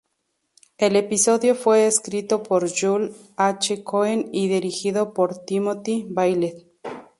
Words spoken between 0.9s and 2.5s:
episodio fue escrito